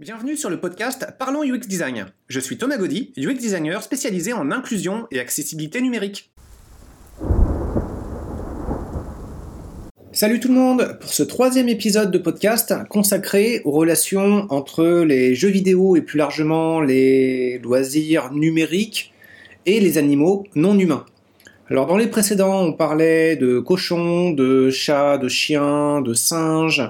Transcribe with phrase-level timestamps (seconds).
[0.00, 2.06] Bienvenue sur le podcast Parlons UX Design.
[2.28, 6.30] Je suis Thomas Gaudy, UX designer spécialisé en inclusion et accessibilité numérique.
[10.12, 15.34] Salut tout le monde pour ce troisième épisode de podcast consacré aux relations entre les
[15.34, 19.12] jeux vidéo et plus largement les loisirs numériques
[19.66, 21.06] et les animaux non humains.
[21.70, 26.88] Alors dans les précédents, on parlait de cochons, de chats, de chiens, de singes,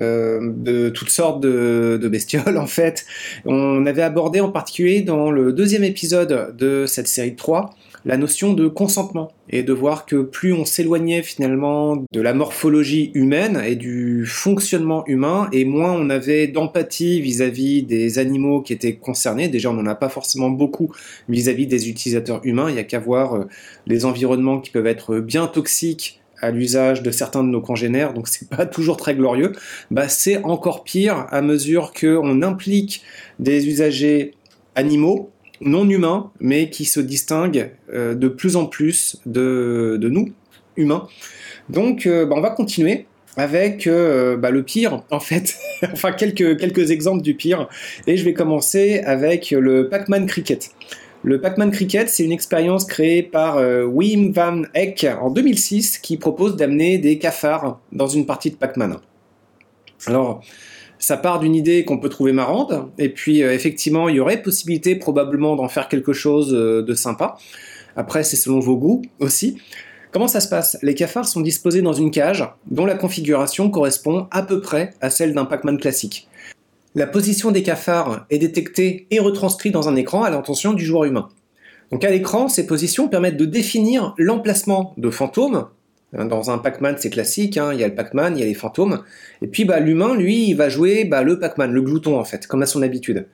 [0.00, 3.06] de toutes sortes de, bestioles en fait.
[3.44, 8.16] On avait abordé en particulier dans le deuxième épisode de cette série de 3 la
[8.16, 13.60] notion de consentement et de voir que plus on s'éloignait finalement de la morphologie humaine
[13.64, 19.48] et du fonctionnement humain et moins on avait d'empathie vis-à-vis des animaux qui étaient concernés.
[19.48, 20.92] Déjà on n'en a pas forcément beaucoup
[21.28, 23.44] vis-à-vis des utilisateurs humains, il n'y a qu'à voir euh,
[23.86, 28.28] les environnements qui peuvent être bien toxiques à l'usage de certains de nos congénères, donc
[28.28, 29.52] c'est pas toujours très glorieux,
[29.90, 33.02] bah c'est encore pire à mesure qu'on implique
[33.38, 34.34] des usagers
[34.74, 35.30] animaux,
[35.60, 40.32] non humains, mais qui se distinguent euh, de plus en plus de, nous,
[40.76, 41.08] humains.
[41.68, 45.56] Donc euh, bah, on va continuer avec euh, bah, le pire, en fait,
[45.92, 47.68] enfin quelques, quelques exemples du pire,
[48.06, 50.70] et je vais commencer avec le Pac-Man Cricket.
[51.24, 56.16] Le Pac-Man Cricket, c'est une expérience créée par euh, Wim Van Eck en 2006 qui
[56.16, 58.98] propose d'amener des cafards dans une partie de Pac-Man.
[60.06, 60.42] Alors,
[61.00, 64.42] ça part d'une idée qu'on peut trouver marrante, et puis euh, effectivement, il y aurait
[64.42, 67.36] possibilité probablement d'en faire quelque chose euh, de sympa.
[67.96, 69.58] Après, c'est selon vos goûts aussi.
[70.12, 70.78] Comment ça se passe?
[70.82, 75.10] Les cafards sont disposés dans une cage dont la configuration correspond à peu près à
[75.10, 76.28] celle d'un Pac-Man classique.
[76.94, 81.04] La position des cafards est détectée et retranscrite dans un écran à l'intention du joueur
[81.04, 81.28] humain.
[81.90, 85.68] Donc à l'écran, ces positions permettent de définir l'emplacement de fantômes.
[86.12, 88.54] Dans un Pac-Man, c'est classique, hein, il y a le Pac-Man, il y a les
[88.54, 89.02] fantômes.
[89.42, 92.62] Et puis bah, l'humain, lui, va jouer bah, le Pac-Man, le glouton en fait, comme
[92.62, 93.26] à son habitude.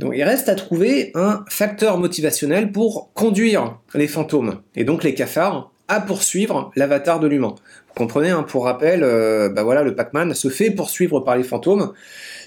[0.00, 5.14] Donc il reste à trouver un facteur motivationnel pour conduire les fantômes, et donc les
[5.14, 7.54] cafards, à poursuivre l'avatar de l'humain.
[7.88, 11.42] Vous comprenez, hein, pour rappel, euh, bah voilà, le Pac-Man se fait poursuivre par les
[11.42, 11.92] fantômes,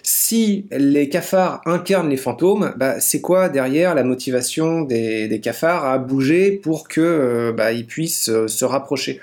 [0.01, 5.97] si les cafards incarnent les fantômes, bah, c'est quoi derrière la motivation des, cafards à
[5.97, 9.19] bouger pour que euh, bah, ils puissent euh, se rapprocher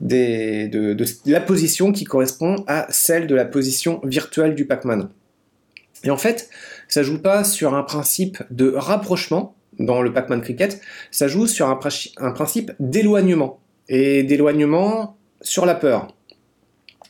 [0.00, 0.96] de,
[1.26, 5.08] la position qui correspond à celle de la position virtuelle du Pac-Man?
[6.04, 6.48] Et en fait,
[6.86, 10.80] ça joue pas sur un principe de rapprochement dans le Pac-Man Cricket,
[11.10, 11.76] ça joue sur un,
[12.32, 16.08] principe d'éloignement et d'éloignement sur la peur.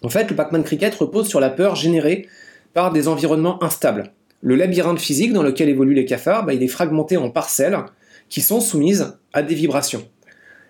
[0.02, 2.28] En fait, le Pac-Man Cricket repose sur la peur générée
[2.74, 4.12] par des environnements instables.
[4.40, 7.78] Le labyrinthe physique dans lequel évoluent les cafards, bah, il est fragmenté en parcelles
[8.28, 10.06] qui sont soumises à des vibrations.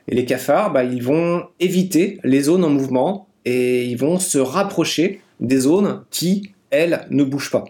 [0.06, 4.38] Et les cafards, bah, ils vont éviter les zones en mouvement et ils vont se
[4.38, 7.64] rapprocher des zones qui, elles, ne bougent pas.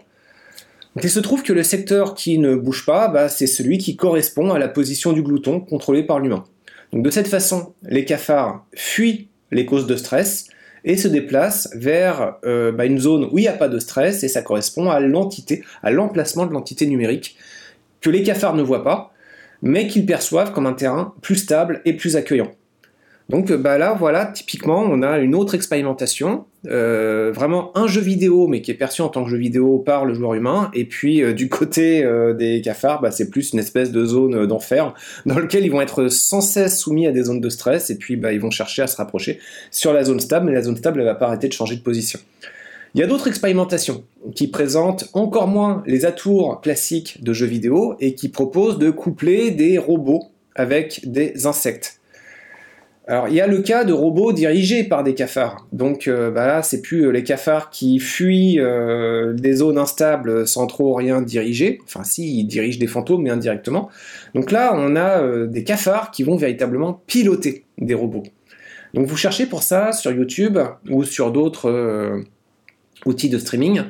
[1.03, 4.51] Il se trouve que le secteur qui ne bouge pas, bah, c'est celui qui correspond
[4.51, 6.43] à la position du glouton contrôlé par l'humain.
[6.93, 10.47] De cette façon, les cafards fuient les causes de stress
[10.83, 14.23] et se déplace vers euh, bah, une zone où il n'y a pas de stress
[14.23, 17.37] et ça correspond à l'entité, à l'emplacement de l'entité numérique
[18.01, 19.13] que les cafards ne voient pas,
[19.61, 22.51] mais qu'ils perçoivent comme un terrain plus stable et plus accueillant.
[23.29, 28.47] Donc bah là, voilà, typiquement, on a une autre expérimentation, euh, vraiment un jeu vidéo,
[28.47, 31.21] mais qui est perçu en tant que jeu vidéo par le joueur humain, et puis
[31.21, 34.95] euh, du côté euh, des cafards, bah, c'est plus une espèce de zone d'enfer,
[35.27, 38.15] dans lequel ils vont être sans cesse soumis à des zones de stress, et puis
[38.15, 40.99] bah, ils vont chercher à se rapprocher sur la zone stable, mais la zone stable,
[40.99, 42.19] elle va pas arrêter de changer de position.
[42.95, 44.03] Il y a d'autres expérimentations
[44.33, 49.51] qui présentent encore moins les atours classiques de jeux vidéo et qui proposent de coupler
[49.51, 50.23] des robots
[50.55, 51.98] avec des insectes.
[53.09, 55.65] Alors, il y a le cas de robots dirigés par des cafards.
[55.71, 60.47] Donc euh, bah là, c'est plus euh, les cafards qui fuient euh, des zones instables
[60.47, 61.79] sans trop rien diriger.
[61.85, 63.89] Enfin, si, ils dirigent des fantômes, mais indirectement.
[64.35, 68.25] Donc là, on a des cafards qui vont véritablement piloter des robots.
[68.93, 70.59] Donc vous cherchez pour ça sur YouTube
[70.91, 72.21] ou sur d'autres
[73.07, 73.81] outils de streaming.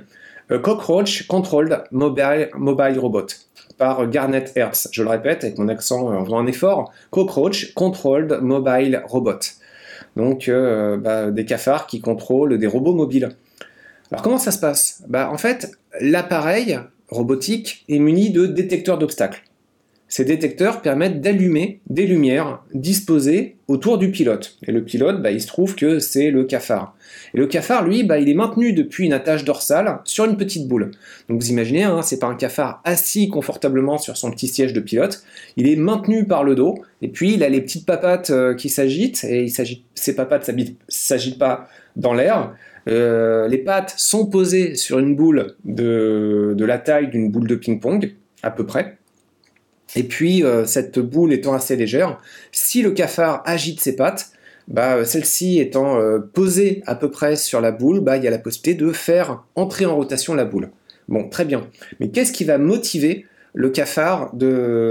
[0.64, 3.28] Cockroach Controlled Mobile, Mobile Robot
[3.80, 4.90] par Garnet Hertz.
[4.92, 6.92] Je le répète avec mon accent en faisant un effort.
[7.10, 9.40] Cockroach Controlled Mobile Robot.
[10.16, 13.30] Donc euh, bah, des cafards qui contrôlent des robots mobiles.
[14.12, 15.04] Alors comment ça se passe?
[15.08, 16.80] Bah, En fait, l'appareil
[17.10, 19.42] robotique est muni de détecteurs d'obstacles.
[20.12, 24.58] Ces détecteurs permettent d'allumer des lumières disposées autour du pilote.
[24.68, 26.96] Et le pilote, bah, il se trouve que c'est le cafard.
[27.36, 30.68] Et le cafard, lui, bah, il est maintenu depuis une attache dorsale sur une petite
[30.68, 30.90] boule.
[31.30, 34.80] Donc vous imaginez, hein, c'est pas un cafard assis confortablement sur son petit siège de
[34.80, 35.24] pilote.
[35.58, 36.80] Il est maintenu par le dos.
[37.04, 39.24] Et puis il a les petites papates euh, qui s'agitent.
[39.26, 40.50] Et il ces papates
[40.88, 42.56] s'agitent pas dans l'air.
[42.88, 48.50] les pattes sont posées sur une boule de la taille d'une boule de ping-pong, à
[48.50, 48.99] peu près.
[49.96, 52.20] Et puis, cette boule étant assez légère,
[52.52, 54.32] si le cafard agite ses pattes,
[54.68, 56.00] bah, celle-ci étant
[56.34, 59.44] posée à peu près sur la boule, bah, il y a la possibilité de faire
[59.56, 60.70] entrer en rotation la boule.
[61.08, 61.68] Bon, très bien.
[62.00, 63.26] Mais qu'est-ce qui va motiver
[63.56, 64.32] le cafard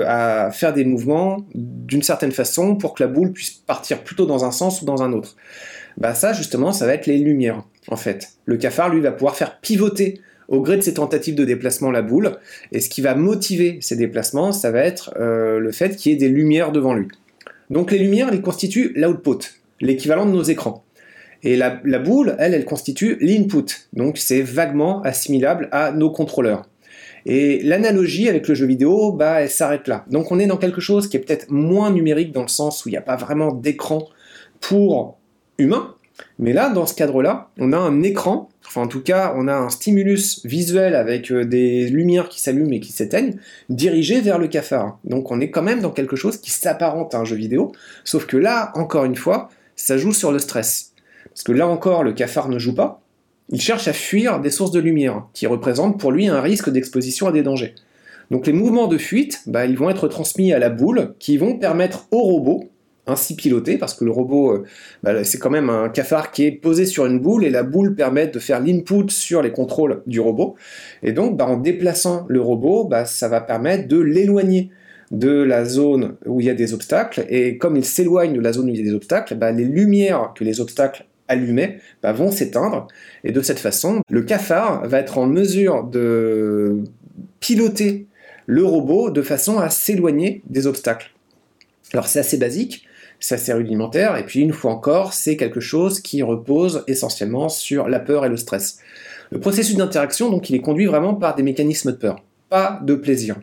[0.05, 4.45] à faire des mouvements d'une certaine façon pour que la boule puisse partir plutôt dans
[4.45, 5.37] un sens ou dans un autre?
[5.97, 8.33] Bah ça, justement, ça va être les lumières, en fait.
[8.47, 12.03] Le cafard, lui, va pouvoir faire pivoter au gré de ses tentatives de déplacement la
[12.03, 12.33] boule,
[12.73, 16.15] et ce qui va motiver ces déplacements, ça va être euh, le fait qu'il y
[16.15, 17.09] ait des lumières devant lui.
[17.71, 20.85] Donc les lumières, elles constituent l'output, l'équivalent de nos écrans.
[21.43, 23.89] Et la, boule, elle, elle constitue l'input.
[23.93, 26.69] Donc c'est vaguement assimilable à nos contrôleurs.
[27.27, 30.05] Et l'analogie avec le jeu vidéo, bah, elle s'arrête là.
[30.11, 32.89] Donc on est dans quelque chose qui est peut-être moins numérique dans le sens où
[32.89, 34.09] il n'y a pas vraiment d'écran
[34.61, 35.19] pour
[35.59, 35.95] humains.
[36.39, 39.55] Mais là, dans ce cadre-là, on a un écran, enfin en tout cas, on a
[39.55, 43.37] un stimulus visuel avec euh, des lumières qui s'allument et qui s'éteignent,
[43.69, 44.99] dirigé vers le cafard.
[45.05, 47.73] Donc on est quand même dans quelque chose qui s'apparente à un jeu vidéo,
[48.05, 50.93] sauf que là, encore une fois, ça joue sur le stress.
[51.31, 53.01] Parce que là encore, le cafard ne joue pas.
[53.49, 57.27] Il cherche à fuir des sources de lumière, qui représentent pour lui un risque d'exposition
[57.27, 57.75] à des dangers.
[58.31, 61.57] Donc les mouvements de fuite, bah, ils vont être transmis à la boule, qui vont
[61.59, 62.69] permettre au robot,
[63.09, 64.65] ainsi piloté, parce que le robot, euh,
[65.03, 67.95] bah, c'est quand même un cafard qui est posé sur une boule, et la boule
[67.95, 70.55] permet de faire l'input sur les contrôles du robot.
[71.03, 74.71] Et donc, bah, en déplaçant le robot, ça va permettre de l'éloigner
[75.11, 78.53] de la zone où il y a des obstacles, et comme il s'éloigne de la
[78.53, 82.31] zone où il y a des obstacles, les lumières que les obstacles allumés bah, vont
[82.31, 82.89] s'éteindre.
[83.25, 86.83] Et de cette façon, le cafard va être en mesure de
[87.41, 88.07] piloter
[88.47, 91.13] le robot de façon à s'éloigner des obstacles.
[91.93, 92.88] Alors c'est assez basique,
[93.21, 97.89] c'est assez rudimentaire, et puis une fois encore, c'est quelque chose qui repose essentiellement sur
[97.89, 98.79] la peur et le stress.
[99.31, 102.95] Le processus d'interaction, donc, il est conduit vraiment par des mécanismes de peur, pas de
[102.95, 103.37] plaisir.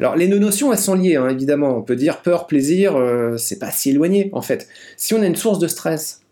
[0.00, 1.76] Alors les deux notions, elles sont liées, hein, évidemment.
[1.76, 4.68] On peut dire peur, plaisir, euh, c'est pas si éloigné en fait.
[4.96, 6.22] Si on a une source de stress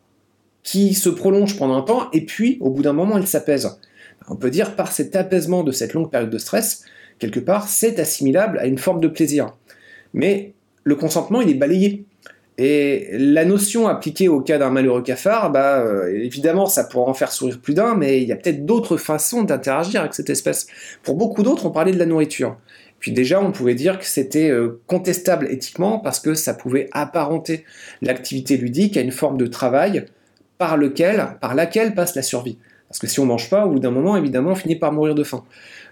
[0.62, 3.78] qui se prolonge pendant un temps, et puis au bout d'un moment, elle s'apaise.
[4.28, 6.84] On peut dire par cet apaisement de cette longue période de stress,
[7.18, 9.52] quelque part, c'est assimilable à une forme de plaisir.
[10.14, 10.54] Mais
[10.84, 12.04] le consentement, il est balayé.
[12.58, 17.14] Et la notion appliquée au cas d'un malheureux cafard, bah, euh, évidemment, ça pourrait en
[17.14, 20.66] faire sourire plus d'un, mais il y a peut-être d'autres façons d'interagir avec cette espèce.
[21.02, 22.56] Pour beaucoup d'autres, on parlait de la nourriture.
[22.98, 27.64] Puis déjà, on pouvait dire que c'était euh, contestable éthiquement parce que ça pouvait apparenter
[28.00, 30.06] l'activité ludique à une forme de travail
[30.56, 32.56] par lequel, par laquelle passe la survie.
[32.88, 35.14] Parce que si on mange pas, au bout d'un moment, évidemment, on finit par mourir
[35.14, 35.44] de faim.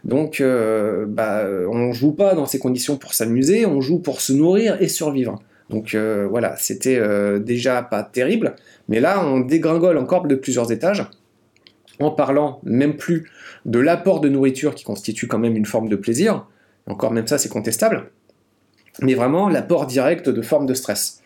[0.04, 4.32] Donc, euh, bah, on joue pas dans ces conditions pour s'amuser, on joue pour se
[4.32, 5.42] nourrir et survivre.
[5.70, 8.54] Donc euh, voilà, c'était euh, déjà pas terrible,
[8.88, 11.06] mais là, on dégringole encore de plusieurs étages,
[12.00, 13.30] en parlant même plus
[13.64, 16.46] de l'apport de nourriture qui constitue quand même une forme de plaisir.
[16.86, 18.10] Encore même ça, c'est contestable,
[19.00, 21.22] mais vraiment l'apport direct de formes de stress.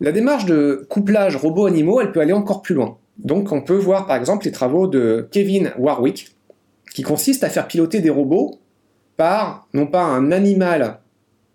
[0.00, 2.96] La démarche de couplage robot-animaux, elle peut aller encore plus loin.
[3.18, 6.34] Donc on peut voir par exemple les travaux de Kevin Warwick,
[6.94, 8.58] qui consistent à faire piloter des robots
[9.16, 11.00] par non pas un animal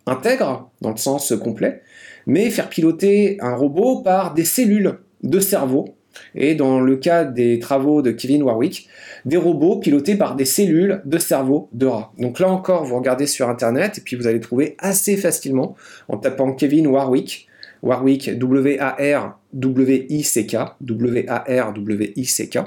[0.06, 1.82] intègre, dans le sens complet,
[2.28, 5.96] mais faire piloter un robot par des cellules de cerveau.
[6.36, 8.90] Et dans le cas des travaux de Kevin Warwick,
[9.26, 12.12] des robots pilotés par des cellules de cerveau de rat.
[12.18, 15.76] Donc là encore, vous regardez sur Internet et puis vous allez trouver assez facilement
[16.08, 17.47] en tapant Kevin Warwick
[17.84, 19.38] Warwick, W-A-R-W-I-C-K,
[20.82, 22.60] W-A-R-W-I-C-K.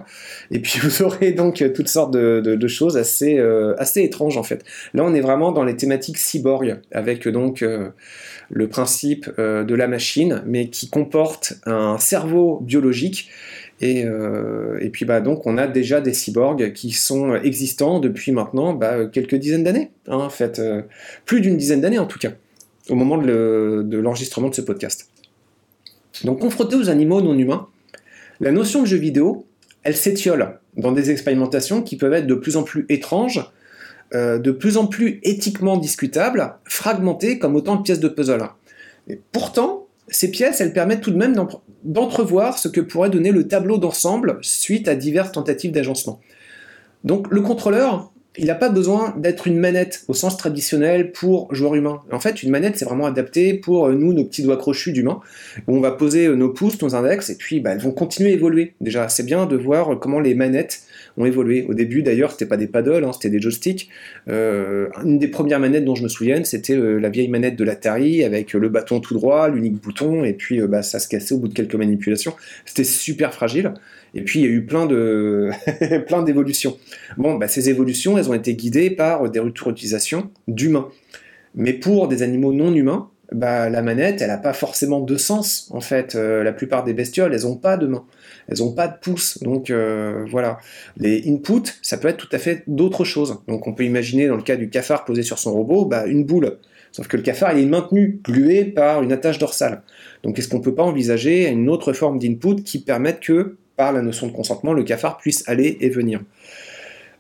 [0.51, 4.65] Et puis vous aurez donc toutes sortes de, choses assez, euh, assez étranges en fait.
[4.95, 7.91] Là, on est vraiment dans les thématiques cyborg, avec donc euh,
[8.49, 13.29] le principe euh, de la machine, mais qui comporte un cerveau biologique.
[13.83, 14.05] Et,
[14.81, 19.07] et, puis bah donc on a déjà des cyborgs qui sont existants depuis maintenant bah,
[19.07, 20.61] quelques dizaines d'années, hein, en fait,
[21.25, 22.33] plus d'une dizaine d'années en tout cas
[22.89, 25.11] au moment de l'enregistrement de ce podcast.
[26.25, 27.69] Donc confronté aux animaux non humains,
[28.41, 29.47] la notion de jeu vidéo,
[29.83, 33.51] elle s'étiole dans des expérimentations qui peuvent être de plus en plus étranges,
[34.15, 38.43] euh, de plus en plus éthiquement discutables, fragmentées comme autant de pièces de puzzle.
[39.09, 41.35] Et pourtant, ces pièces, elles permettent tout de même
[41.85, 46.21] d'entrevoir ce que pourrait donner le tableau d'ensemble suite à diverses tentatives d'agencement.
[47.05, 51.75] Donc le contrôleur, il n'a pas besoin d'être une manette au sens traditionnel pour joueur
[51.75, 52.01] humain.
[52.11, 55.21] En fait, une manette, c'est vraiment adapté pour euh, nous, nos petits doigts crochus d'humains,
[55.69, 58.31] où on va poser euh, nos pouces, nos index, et puis bah, elles vont continuer
[58.31, 58.73] à évoluer.
[58.81, 60.81] Déjà, c'est bien de voir comment les manettes
[61.19, 61.67] ont évolué.
[61.69, 63.91] Au début, d'ailleurs, c'était pas des paddles, hein, c'était des joysticks.
[64.29, 68.25] Euh, une des premières manettes dont je me souviens, c'était la vieille manette de l'Atari
[68.25, 71.49] avec le bâton tout droit, l'unique bouton, et puis bah, ça se cassait au bout
[71.49, 72.33] de quelques manipulations.
[72.65, 73.75] C'était super fragile.
[74.15, 75.51] Et puis il y a eu plein de
[76.07, 76.77] plein d'évolutions.
[77.17, 80.89] Bon, bah, ces évolutions, elles ont été guidées par des retours d'utilisation d'humains.
[81.55, 85.69] Mais pour des animaux non humains, bah, la manette, elle n'a pas forcément de sens,
[85.71, 86.15] en fait.
[86.15, 88.05] Euh, la plupart des bestioles, elles n'ont pas de main,
[88.49, 89.39] elles n'ont pas de pouce.
[89.43, 90.59] Donc euh, voilà,
[90.97, 93.41] les inputs, ça peut être tout à fait d'autres choses.
[93.47, 96.25] Donc on peut imaginer, dans le cas du cafard posé sur son robot, bah, une
[96.25, 96.59] boule.
[96.93, 99.83] Sauf que le cafard, il est maintenu, glué par une attache dorsale.
[100.25, 103.59] Donc est-ce qu'on ne peut pas envisager une autre forme d'input qui permette que,
[103.93, 106.21] la notion de consentement, le cafard puisse aller et venir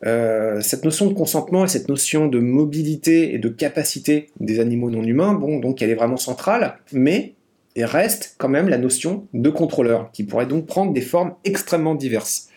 [0.06, 4.90] euh, cette notion de consentement et cette notion de mobilité et de capacité des animaux
[4.90, 7.34] non humains, bon, donc elle est vraiment centrale, mais
[7.76, 12.48] reste quand même la notion de contrôleur, qui pourrait donc prendre des formes extrêmement diverses.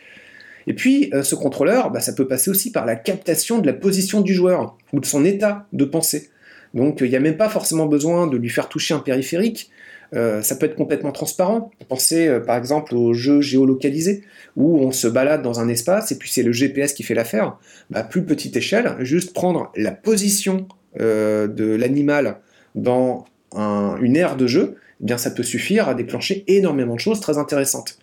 [0.68, 3.74] Et puis, euh, ce contrôleur, bah, ça peut passer aussi par la captation de la
[3.74, 6.30] position du joueur, ou de son état de pensée.
[6.74, 9.70] Donc, il n'y a même pas forcément besoin de lui faire toucher un périphérique,
[10.16, 11.72] euh, ça peut être complètement transparent.
[11.90, 14.24] Pensez euh, par exemple aux jeux géolocalisés,
[14.56, 17.58] où on se balade dans un espace et puis c'est le GPS qui fait l'affaire.
[17.90, 20.68] Bah, plus petite échelle, juste prendre la position
[21.00, 22.38] euh, de l'animal
[22.76, 27.20] dans une aire de jeu, eh bien ça peut suffire à déclencher énormément de choses
[27.20, 28.00] très intéressantes.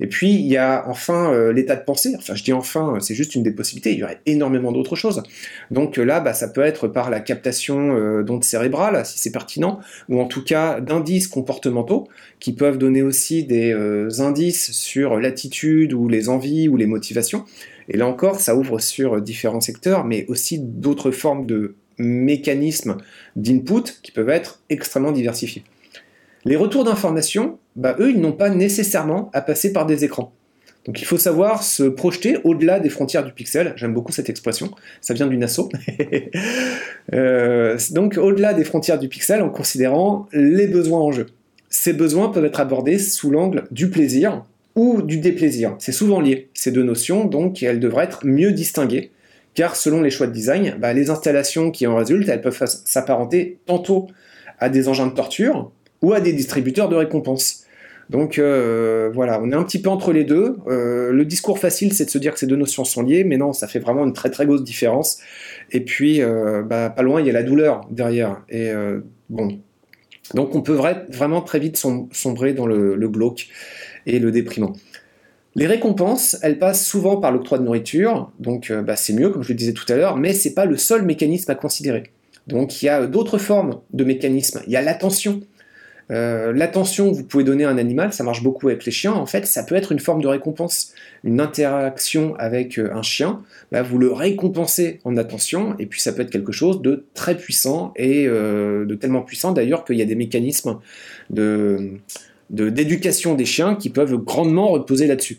[0.00, 2.14] Et puis, il y a enfin euh, l'état de pensée.
[2.16, 3.92] Enfin, je dis enfin, c'est juste une des possibilités.
[3.92, 5.22] Il y aurait énormément d'autres choses.
[5.70, 9.30] Donc euh, là, bah, ça peut être par la captation euh, d'ondes cérébrales, si c'est
[9.30, 12.08] pertinent, ou en tout cas d'indices comportementaux
[12.40, 13.74] qui peuvent donner aussi des
[14.20, 17.44] indices sur l'attitude ou les envies ou les motivations.
[17.88, 22.96] Et là encore, ça ouvre sur différents secteurs, mais aussi d'autres formes de mécanismes
[23.36, 25.64] d'input qui peuvent être extrêmement diversifiés.
[26.44, 30.32] Les retours d'informations, bah, eux, ils n'ont pas nécessairement à passer par des écrans.
[30.86, 33.74] Donc il faut savoir se projeter au-delà des frontières du pixel.
[33.76, 34.70] J'aime beaucoup cette expression,
[35.02, 35.68] ça vient d'une asso.
[37.14, 41.26] Euh, donc au-delà des frontières du pixel en considérant les besoins en jeu.
[41.68, 44.44] Ces besoins peuvent être abordés sous l'angle du plaisir
[44.76, 45.74] ou du déplaisir.
[45.80, 49.10] C'est souvent lié, ces deux notions, donc elles devraient être mieux distinguées,
[49.54, 53.58] car selon les choix de design, bah, les installations qui en résultent, elles peuvent s'apparenter
[53.66, 54.06] tantôt
[54.60, 57.64] à des engins de torture, ou à des distributeurs de récompenses.
[58.10, 60.56] Donc euh, voilà, on est un petit peu entre les deux.
[60.66, 63.36] Euh, le discours facile, c'est de se dire que ces deux notions sont liées, mais
[63.36, 65.18] non, ça fait vraiment une très très grosse différence.
[65.70, 68.42] Et puis, euh, bah, pas loin, il y a la douleur derrière.
[68.48, 68.70] Et
[69.28, 69.60] bon,
[70.34, 70.78] donc on peut
[71.08, 73.46] vraiment très vite sombrer dans le, glauque
[74.06, 74.72] et le déprimant.
[75.54, 79.50] Les récompenses, elles passent souvent par l'octroi de nourriture, donc bah, c'est mieux, comme je
[79.50, 82.04] le disais tout à l'heure, mais c'est pas le seul mécanisme à considérer.
[82.48, 84.62] Donc il y a d'autres formes de mécanismes.
[84.66, 85.40] Il y a l'attention.
[86.10, 89.12] Euh, l'attention que vous pouvez donner à un animal, ça marche beaucoup avec les chiens,
[89.12, 90.92] en fait, ça peut être une forme de récompense.
[91.22, 96.12] Une interaction avec euh, un chien, bah, vous le récompensez en attention, et puis ça
[96.12, 100.02] peut être quelque chose de très puissant, et euh, de tellement puissant d'ailleurs qu'il y
[100.02, 100.78] a des mécanismes
[101.30, 101.92] de
[102.50, 105.36] d'éducation des chiens qui peuvent grandement reposer là-dessus.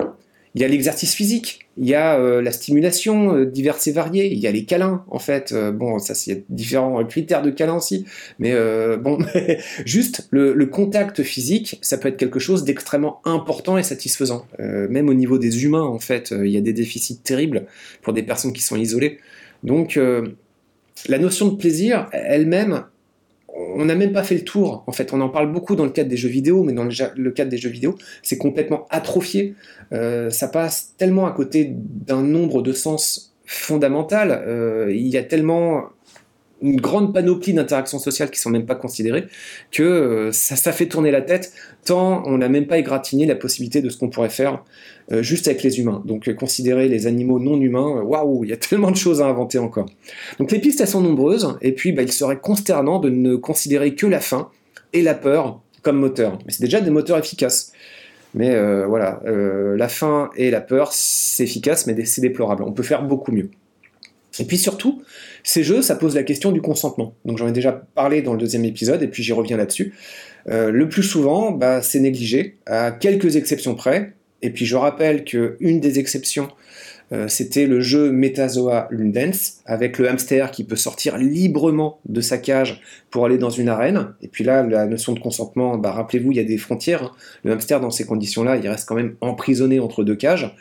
[0.53, 4.29] Il y a l'exercice physique, il y a euh, la stimulation euh, diverse et variée,
[4.33, 5.53] il y a les câlins en fait.
[5.53, 8.05] Euh, bon, ça a différents critères de câlins aussi,
[8.37, 8.53] mais
[8.97, 9.19] bon,
[9.85, 14.45] juste le, le, contact physique, ça peut être quelque chose d'extrêmement important et satisfaisant.
[14.59, 17.65] même au niveau des humains en fait, il y a des déficits terribles
[18.01, 19.19] pour des personnes qui sont isolées.
[19.63, 19.99] Donc
[21.07, 22.83] la notion de plaisir elle-même,
[23.55, 24.83] on n'a même pas fait le tour.
[24.87, 27.31] En fait, on en parle beaucoup dans le cadre des jeux vidéo, mais dans le,
[27.31, 29.55] cadre des jeux vidéo, c'est complètement atrophié.
[29.93, 34.43] Euh, ça passe tellement à côté d'un nombre de sens fondamental.
[34.47, 35.83] Euh, il y a tellement
[36.61, 39.25] une grande panoplie d'interactions sociales qui sont même pas considérées,
[39.71, 41.53] que euh, ça, fait tourner la tête,
[41.85, 44.63] tant on n'a même pas égratigné la possibilité de ce qu'on pourrait faire
[45.11, 46.01] euh, juste avec les humains.
[46.05, 49.25] Donc euh, considérer les animaux non humains, waouh, il y a tellement de choses à
[49.25, 49.87] inventer encore.
[50.39, 53.95] Donc les pistes, elles sont nombreuses, et puis bah, il serait consternant de ne considérer
[53.95, 54.49] que la faim
[54.93, 56.37] et la peur comme moteur.
[56.45, 57.71] Mais c'est déjà des moteurs efficaces.
[58.33, 62.63] Mais voilà, la faim et la peur, c'est efficace, mais c'est déplorable.
[62.63, 63.49] On peut faire beaucoup mieux.
[64.41, 65.03] Et puis surtout,
[65.43, 67.13] ces jeux, ça pose la question du consentement.
[67.25, 69.93] Donc j'en ai déjà parlé dans le deuxième épisode, et puis j'y reviens là-dessus.
[70.49, 74.13] Euh, le plus souvent, bah, c'est négligé, à quelques exceptions près.
[74.41, 76.49] Et puis je rappelle qu'une des exceptions,
[77.11, 82.39] euh, c'était le jeu Metazoa Lundens, avec le hamster qui peut sortir librement de sa
[82.39, 82.81] cage
[83.11, 84.07] pour aller dans une arène.
[84.23, 87.13] Et puis là, la notion de consentement, bah, rappelez-vous, il y a des frontières.
[87.43, 90.55] Le hamster, dans ces conditions-là, il reste quand même emprisonné entre deux cages.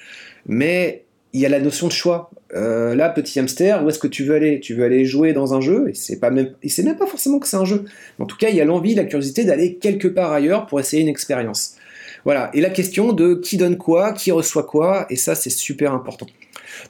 [0.46, 2.30] Mais il y a la notion de choix.
[2.54, 4.60] Euh, là, petit hamster, où est-ce que tu veux aller?
[4.60, 7.06] Tu veux aller jouer dans un jeu, et c'est pas même, et c'est même pas
[7.06, 7.84] forcément que c'est un jeu.
[8.18, 11.02] En tout cas, il y a l'envie, la curiosité d'aller quelque part ailleurs pour essayer
[11.02, 11.76] une expérience.
[12.24, 12.50] Voilà.
[12.54, 16.26] Et la question de qui donne quoi, qui reçoit quoi, et ça, c'est super important.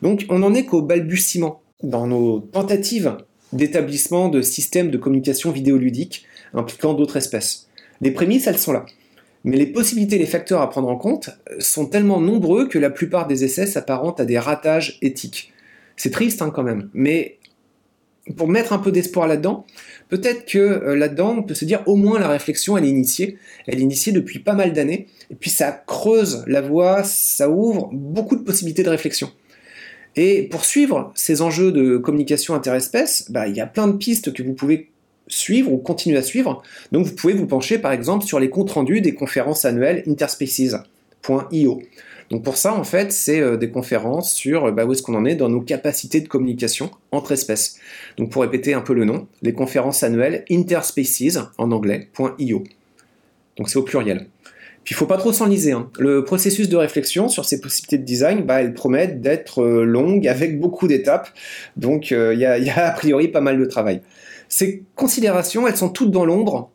[0.02, 3.16] Donc, on en est qu'au balbutiement dans nos tentatives
[3.52, 7.68] d'établissement de systèmes de communication vidéoludique impliquant d'autres espèces.
[8.00, 8.86] Les prémices, elles sont là.
[9.44, 13.26] Mais les possibilités, les facteurs à prendre en compte sont tellement nombreux que la plupart
[13.26, 15.52] des essais s'apparentent à des ratages éthiques.
[15.96, 17.38] C'est triste hein, quand même, mais
[18.36, 19.66] pour mettre un peu d'espoir là-dedans,
[20.08, 23.38] peut-être que euh, là-dedans, on peut se dire au moins la réflexion, elle est initiée.
[23.66, 25.06] Elle est initiée depuis pas mal d'années.
[25.30, 29.30] Et puis ça creuse la voie, ça ouvre beaucoup de possibilités de réflexion.
[30.16, 34.32] Et pour suivre ces enjeux de communication interespèces, bah, il y a plein de pistes
[34.32, 34.90] que vous pouvez
[35.30, 36.62] suivre ou continuer à suivre.
[36.92, 41.82] Donc vous pouvez vous pencher par exemple sur les comptes rendus des conférences annuelles interspecies.io.
[42.30, 45.16] Donc pour ça, en fait, c'est euh, des conférences sur euh, bah, où est-ce qu'on
[45.16, 47.78] en est dans nos capacités de communication entre espèces.
[48.18, 52.08] Donc pour répéter un peu le nom, les conférences annuelles interspecies en anglais
[52.38, 52.62] .io.
[53.56, 54.28] Donc c'est au pluriel.
[54.84, 55.72] Puis il faut pas trop s'enliser.
[55.72, 55.90] Hein.
[55.98, 60.26] Le processus de réflexion sur ces possibilités de design, bah, elles promettent d'être euh, longues
[60.26, 61.28] avec beaucoup d'étapes.
[61.76, 64.00] Donc il y, a a priori pas mal de travail.
[64.48, 66.70] Ces considérations, elles sont toutes dans l'ombre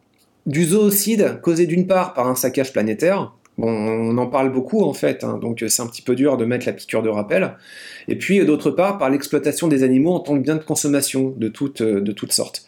[0.45, 4.93] du zoocide causé d'une part par un saccage planétaire, Bon, on en parle beaucoup en
[4.93, 7.55] fait, hein, donc c'est un petit peu dur de mettre la piqûre de rappel.
[8.09, 11.47] Et puis d'autre part, par l'exploitation des animaux en tant que bien de consommation de
[11.47, 12.65] toutes, de toutes sortes.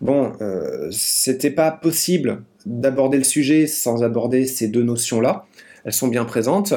[0.00, 5.46] Bon, euh, c'était pas possible d'aborder le sujet sans aborder ces deux notions-là.
[5.84, 6.74] Elles sont bien présentes.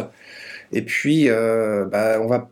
[0.72, 2.50] Et puis, euh, bah, on va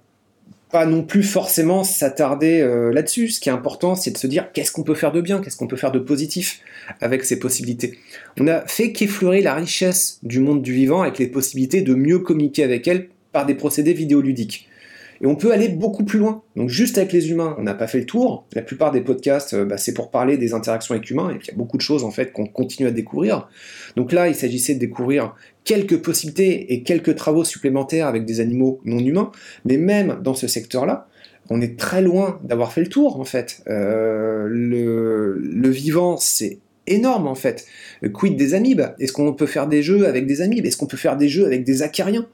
[0.71, 3.29] pas non plus forcément s'attarder euh, là-dessus.
[3.29, 5.57] Ce qui est important, c'est de se dire qu'est-ce qu'on peut faire de bien, qu'est-ce
[5.57, 6.61] qu'on peut faire de positif
[7.01, 7.97] avec ces possibilités.
[8.39, 12.19] On a fait qu'effleurer la richesse du monde du vivant avec les possibilités de mieux
[12.19, 14.69] communiquer avec elle par des procédés vidéoludiques.
[15.21, 16.41] Et on peut aller beaucoup plus loin.
[16.55, 18.47] Donc juste avec les humains, on n'a pas fait le tour.
[18.53, 21.47] La plupart des podcasts, euh, bah, c'est pour parler des interactions avec humains, et puis
[21.47, 23.47] il y a beaucoup de choses en fait qu'on continue à découvrir.
[23.95, 28.81] Donc là, il s'agissait de découvrir quelques possibilités et quelques travaux supplémentaires avec des animaux
[28.83, 29.31] non humains,
[29.63, 31.07] mais même dans ce secteur-là,
[31.49, 33.61] on est très loin d'avoir fait le tour en fait.
[33.67, 37.65] Euh, le, le vivant, c'est énorme en fait.
[38.11, 38.81] Quid des amibes?
[38.99, 40.65] Est-ce qu'on peut faire des jeux avec des amibes?
[40.65, 42.27] Est-ce qu'on peut faire des jeux avec des acariens?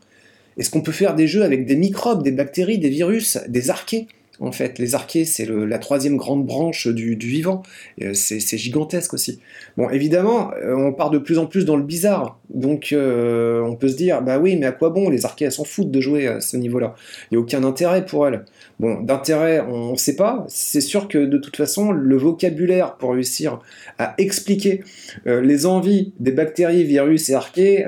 [0.58, 4.08] Est-ce qu'on peut faire des jeux avec des microbes, des bactéries, des virus, des archées?
[4.40, 4.80] En fait.
[4.80, 7.64] Les archées, c'est la troisième grande branche du, vivant.
[8.02, 9.40] Euh, c'est gigantesque aussi.
[9.76, 12.40] Bon, évidemment, euh, on part de plus en plus dans le bizarre.
[12.50, 15.10] Donc, euh, on peut se dire, bah oui, mais à quoi bon?
[15.10, 16.96] Les archées, elles s'en foutent de jouer à ce niveau-là.
[17.32, 18.46] Il n'y a aucun intérêt pour elles.
[18.80, 20.46] Bon, d'intérêt, on ne sait pas.
[20.48, 23.60] C'est sûr que de toute façon, le vocabulaire pour réussir
[23.98, 24.84] à expliquer
[25.26, 27.86] les envies des bactéries, virus et archées,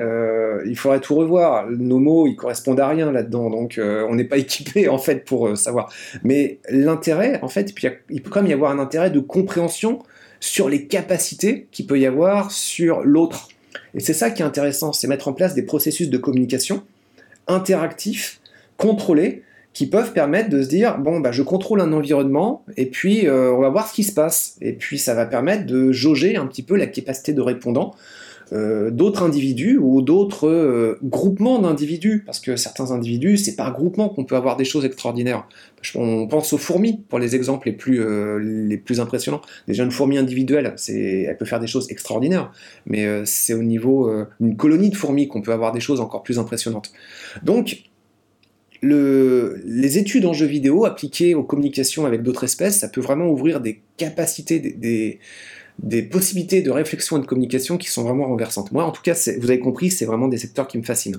[0.66, 1.70] il faudrait tout revoir.
[1.70, 3.50] Nos mots, ils correspondent à rien là-dedans.
[3.50, 5.92] Donc, on n'est pas équipé, en fait, pour savoir.
[6.24, 7.74] Mais l'intérêt, en fait,
[8.10, 10.00] il peut quand même y avoir un intérêt de compréhension
[10.40, 13.48] sur les capacités qu'il peut y avoir sur l'autre.
[13.94, 16.82] Et c'est ça qui est intéressant, c'est mettre en place des processus de communication
[17.46, 18.40] interactifs,
[18.76, 23.28] contrôlés, qui peuvent permettre de se dire bon bah je contrôle un environnement et puis
[23.28, 26.36] euh, on va voir ce qui se passe et puis ça va permettre de jauger
[26.36, 27.94] un petit peu la capacité de répondant
[28.52, 34.08] euh, d'autres individus ou d'autres euh, groupements d'individus, parce que certains individus, c'est par groupement
[34.08, 35.46] qu'on peut avoir des choses extraordinaires.
[35.94, 39.40] On pense aux fourmis pour les exemples les plus, euh, les plus impressionnants.
[39.68, 42.50] Déjà une fourmi individuelle, elle peut faire des choses extraordinaires,
[42.86, 46.38] mais c'est au niveau d'une colonie de fourmis qu'on peut avoir des choses encore plus
[46.38, 46.92] impressionnantes.
[47.42, 47.84] Donc,
[48.82, 53.28] le, les études en jeux vidéo appliquées aux communications avec d'autres espèces, ça peut vraiment
[53.28, 55.20] ouvrir des capacités, des
[56.02, 58.72] possibilités de réflexion et de communication qui sont vraiment renversantes.
[58.72, 61.18] Moi, en tout cas, vous avez compris, c'est vraiment des secteurs qui me fascinent.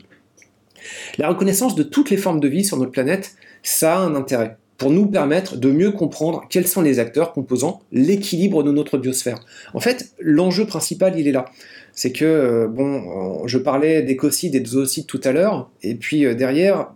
[1.17, 4.57] La reconnaissance de toutes les formes de vie sur notre planète, ça a un intérêt
[4.81, 9.39] pour nous permettre de mieux comprendre quels sont les acteurs composant l'équilibre de notre biosphère.
[9.75, 11.45] En fait, l'enjeu principal, il est là.
[11.93, 16.25] C'est que, euh, bon, je parlais d'écocides et de zoocides tout à l'heure, et puis
[16.25, 16.93] euh, derrière,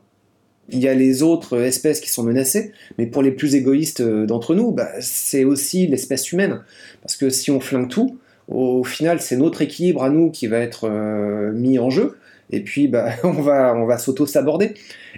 [0.69, 4.25] il y a les autres espèces qui sont menacées, mais pour les plus égoïstes euh,
[4.25, 6.63] d'entre nous, bah, c'est aussi l'espèce humaine.
[7.01, 10.59] Parce que si on flingue tout, au final, c'est notre équilibre à nous qui va
[10.59, 12.17] être euh, mis en jeu,
[12.51, 14.73] et puis bah, on va, s'auto-saborder.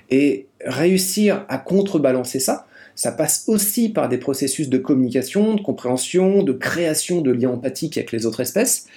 [0.10, 6.42] Et réussir à contrebalancer ça, ça passe aussi par des processus de communication, de compréhension,
[6.42, 8.88] de création de liens empathiques avec les autres espèces.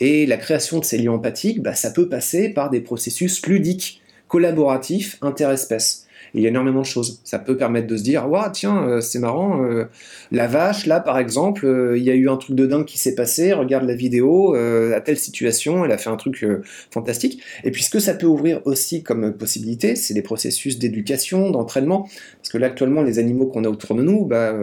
[0.00, 4.00] Et la création de ces liens empathiques, bah, ça peut passer par des processus ludiques
[4.30, 6.06] collaboratif interespèce.
[6.34, 7.20] Il y a énormément de choses.
[7.24, 9.84] Ça peut permettre de se dire, waouh, tiens, euh, c'est marrant, euh,
[10.32, 12.98] la vache, là, par exemple, euh, il y a eu un truc de dingue qui
[12.98, 16.46] s'est passé, regarde la vidéo, à telle situation, elle a fait un truc
[16.90, 17.42] fantastique.
[17.64, 22.08] Et puis ce que ça peut ouvrir aussi comme possibilité, c'est des processus d'éducation, d'entraînement.
[22.38, 24.54] Parce que là, actuellement, les animaux qu'on a autour de nous, bah,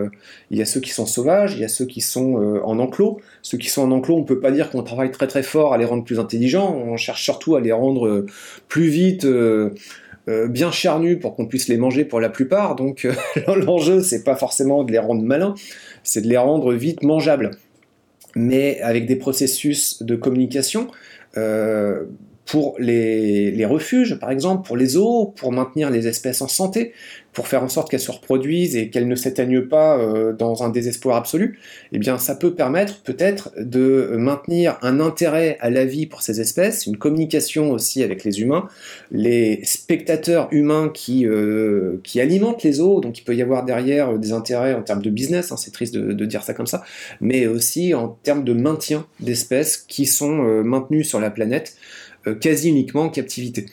[0.52, 3.20] il y a ceux qui sont sauvages, il y a ceux qui sont en enclos.
[3.42, 5.78] Ceux qui sont en enclos, on peut pas dire qu'on travaille très très fort à
[5.78, 8.26] les rendre plus intelligents, on cherche surtout à les rendre
[8.68, 9.26] plus vite
[10.30, 12.76] euh, bien charnus pour qu'on puisse les manger pour la plupart.
[12.76, 13.14] Donc euh,
[13.56, 15.56] l'enjeu, c'est pas forcément de les rendre malins,
[16.04, 17.52] c'est de les rendre vite mangeables.
[18.36, 20.88] Mais avec des processus de communication,
[21.38, 22.04] euh,
[22.46, 26.94] pour les, les, refuges, par exemple, pour les eaux, pour maintenir les espèces en santé,
[27.38, 30.70] pour faire en sorte qu'elles se reproduisent et qu'elles ne s'éteignent pas euh, dans un
[30.70, 31.60] désespoir absolu,
[31.92, 36.42] eh bien ça peut permettre peut-être de maintenir un intérêt à la vie pour ces
[36.42, 38.68] espèces, une communication aussi avec les humains,
[39.12, 44.18] les spectateurs humains qui, euh, qui alimentent les eaux, donc il peut y avoir derrière
[44.18, 46.84] des intérêts en termes de business, hein, c'est triste de, dire ça comme ça,
[47.22, 51.78] mais aussi en termes de maintien d'espèces qui sont euh, maintenues sur la planète
[52.26, 53.68] euh, quasi uniquement en captivité.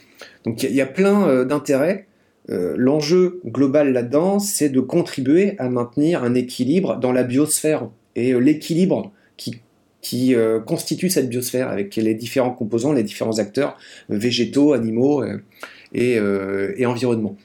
[0.44, 2.06] Donc il y, a plein euh, d'intérêts.
[2.50, 8.38] Euh, l'enjeu global là-dedans, c'est de contribuer à maintenir un équilibre dans la biosphère et
[8.38, 9.60] l'équilibre qui,
[10.00, 13.76] qui constitue cette biosphère avec les différents composants, les différents acteurs
[14.08, 15.24] végétaux, animaux
[15.92, 16.20] et,
[16.86, 17.36] environnement.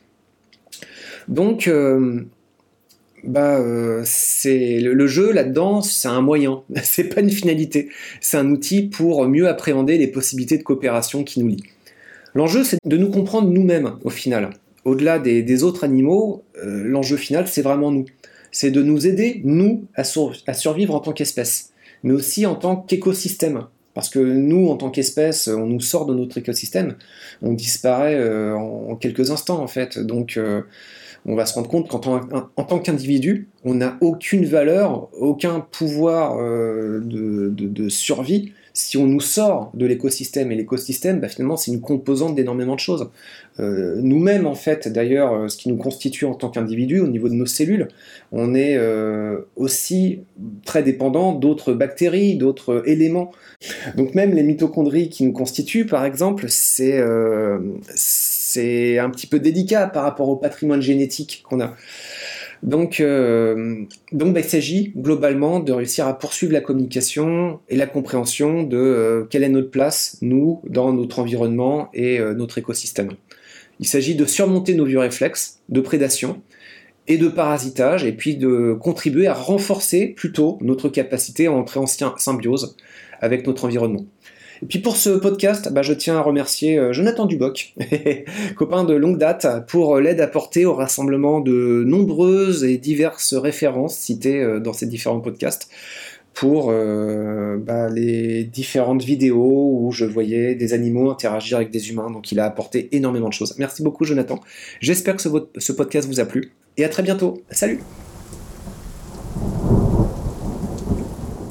[1.27, 1.71] Donc,
[3.23, 3.59] bah,
[4.05, 7.89] c'est le, jeu là-dedans, c'est un moyen, c'est pas une finalité,
[8.21, 11.63] c'est un outil pour mieux appréhender les possibilités de coopération qui nous lient.
[12.35, 14.51] L'enjeu, c'est de nous comprendre nous-mêmes au final.
[14.85, 18.05] Au-delà des, autres animaux, euh, l'enjeu final, c'est vraiment nous.
[18.51, 21.71] C'est de nous aider, nous, à, survivre en tant qu'espèce,
[22.03, 23.65] mais aussi en tant qu'écosystème.
[23.93, 26.95] Parce que nous, en tant qu'espèce, on nous sort de notre écosystème,
[27.41, 29.99] on disparaît euh, en, quelques instants en fait.
[29.99, 30.61] Donc, euh,
[31.25, 31.99] on va se rendre compte qu'en
[32.55, 39.71] en tant qu'individu, on n'a aucune valeur, aucun pouvoir de, survie si on nous sort
[39.73, 43.09] de l'écosystème, et l'écosystème, bah, finalement, c'est une composante d'énormément de choses.
[43.59, 47.27] Euh, nous-mêmes, en fait, d'ailleurs, euh, ce qui nous constitue en tant qu'individu, au niveau
[47.27, 47.89] de nos cellules,
[48.31, 50.21] on est euh, aussi
[50.63, 53.31] très dépendant d'autres bactéries, d'autres éléments.
[53.97, 56.97] Donc même les mitochondries qui nous constituent, par exemple, c'est
[58.97, 61.75] un petit peu délicat par rapport au patrimoine génétique qu'on a.
[62.63, 68.63] Donc, euh, bah, il s'agit globalement de réussir à poursuivre la communication et la compréhension
[68.63, 73.11] de euh, quelle est notre place, nous, dans notre environnement et euh, notre écosystème.
[73.79, 76.41] Il s'agit de surmonter nos vieux réflexes de prédation
[77.07, 81.87] et de parasitage, et puis de contribuer à renforcer plutôt notre capacité à entrer en
[81.87, 82.75] symbiose
[83.19, 84.05] avec notre environnement.
[84.61, 87.75] Et puis pour ce podcast, bah, je tiens à remercier euh, Jonathan Duboc,
[88.55, 93.97] copain de longue date, pour euh, l'aide apportée au rassemblement de nombreuses et diverses références
[93.97, 95.69] citées euh, dans ces différents podcasts
[96.33, 102.09] pour bah, les différentes vidéos où je voyais des animaux interagir avec des humains.
[102.09, 103.55] Donc il a apporté énormément de choses.
[103.57, 104.39] Merci beaucoup Jonathan.
[104.79, 106.53] J'espère que ce podcast vous a plu.
[106.77, 107.43] Et à très bientôt.
[107.49, 107.81] Salut